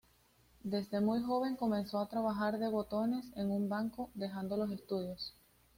[0.63, 5.35] Desde muy joven comenzó a trabajar de botones en un banco, dejando los estudios.